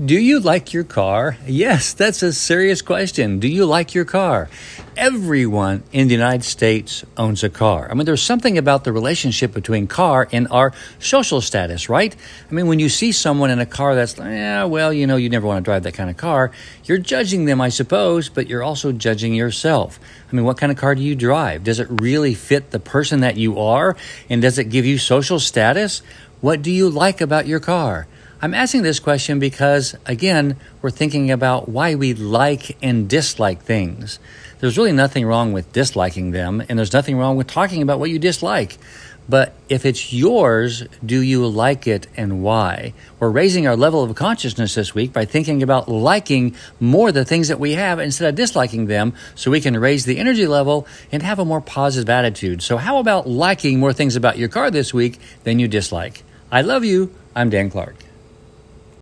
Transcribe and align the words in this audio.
Do 0.00 0.18
you 0.18 0.40
like 0.40 0.72
your 0.72 0.84
car? 0.84 1.36
Yes, 1.46 1.92
that's 1.92 2.22
a 2.22 2.32
serious 2.32 2.80
question. 2.80 3.40
Do 3.40 3.46
you 3.46 3.66
like 3.66 3.94
your 3.94 4.06
car? 4.06 4.48
Everyone 4.96 5.82
in 5.92 6.08
the 6.08 6.14
United 6.14 6.44
States 6.44 7.04
owns 7.18 7.44
a 7.44 7.50
car. 7.50 7.88
I 7.90 7.94
mean, 7.94 8.06
there's 8.06 8.22
something 8.22 8.56
about 8.56 8.84
the 8.84 8.92
relationship 8.92 9.52
between 9.52 9.86
car 9.86 10.26
and 10.32 10.48
our 10.50 10.72
social 10.98 11.42
status, 11.42 11.90
right? 11.90 12.16
I 12.50 12.54
mean, 12.54 12.68
when 12.68 12.78
you 12.78 12.88
see 12.88 13.12
someone 13.12 13.50
in 13.50 13.58
a 13.58 13.66
car 13.66 13.94
that's, 13.94 14.16
yeah, 14.16 14.64
well, 14.64 14.94
you 14.94 15.06
know, 15.06 15.16
you 15.16 15.28
never 15.28 15.46
want 15.46 15.62
to 15.62 15.68
drive 15.68 15.82
that 15.82 15.92
kind 15.92 16.08
of 16.08 16.16
car, 16.16 16.52
you're 16.84 16.96
judging 16.96 17.44
them, 17.44 17.60
I 17.60 17.68
suppose, 17.68 18.30
but 18.30 18.48
you're 18.48 18.62
also 18.62 18.92
judging 18.92 19.34
yourself. 19.34 20.00
I 20.30 20.34
mean, 20.34 20.46
what 20.46 20.56
kind 20.56 20.72
of 20.72 20.78
car 20.78 20.94
do 20.94 21.02
you 21.02 21.14
drive? 21.14 21.64
Does 21.64 21.80
it 21.80 21.88
really 21.90 22.32
fit 22.32 22.70
the 22.70 22.80
person 22.80 23.20
that 23.20 23.36
you 23.36 23.58
are? 23.60 23.94
And 24.30 24.40
does 24.40 24.58
it 24.58 24.70
give 24.70 24.86
you 24.86 24.96
social 24.96 25.38
status? 25.38 26.00
What 26.40 26.62
do 26.62 26.70
you 26.70 26.88
like 26.88 27.20
about 27.20 27.46
your 27.46 27.60
car? 27.60 28.06
I'm 28.44 28.54
asking 28.54 28.82
this 28.82 28.98
question 28.98 29.38
because, 29.38 29.94
again, 30.04 30.56
we're 30.82 30.90
thinking 30.90 31.30
about 31.30 31.68
why 31.68 31.94
we 31.94 32.12
like 32.12 32.76
and 32.82 33.08
dislike 33.08 33.62
things. 33.62 34.18
There's 34.58 34.76
really 34.76 34.90
nothing 34.90 35.24
wrong 35.24 35.52
with 35.52 35.72
disliking 35.72 36.32
them, 36.32 36.60
and 36.68 36.76
there's 36.76 36.92
nothing 36.92 37.16
wrong 37.16 37.36
with 37.36 37.46
talking 37.46 37.82
about 37.82 38.00
what 38.00 38.10
you 38.10 38.18
dislike. 38.18 38.78
But 39.28 39.54
if 39.68 39.86
it's 39.86 40.12
yours, 40.12 40.82
do 41.06 41.20
you 41.20 41.46
like 41.46 41.86
it 41.86 42.08
and 42.16 42.42
why? 42.42 42.94
We're 43.20 43.30
raising 43.30 43.68
our 43.68 43.76
level 43.76 44.02
of 44.02 44.12
consciousness 44.16 44.74
this 44.74 44.92
week 44.92 45.12
by 45.12 45.24
thinking 45.24 45.62
about 45.62 45.88
liking 45.88 46.56
more 46.80 47.12
the 47.12 47.24
things 47.24 47.46
that 47.46 47.60
we 47.60 47.74
have 47.74 48.00
instead 48.00 48.28
of 48.28 48.34
disliking 48.34 48.86
them 48.86 49.14
so 49.36 49.52
we 49.52 49.60
can 49.60 49.78
raise 49.78 50.04
the 50.04 50.18
energy 50.18 50.48
level 50.48 50.88
and 51.12 51.22
have 51.22 51.38
a 51.38 51.44
more 51.44 51.60
positive 51.60 52.10
attitude. 52.10 52.60
So, 52.60 52.76
how 52.76 52.98
about 52.98 53.28
liking 53.28 53.78
more 53.78 53.92
things 53.92 54.16
about 54.16 54.36
your 54.36 54.48
car 54.48 54.72
this 54.72 54.92
week 54.92 55.20
than 55.44 55.60
you 55.60 55.68
dislike? 55.68 56.24
I 56.50 56.62
love 56.62 56.84
you. 56.84 57.14
I'm 57.36 57.48
Dan 57.48 57.70
Clark. 57.70 57.94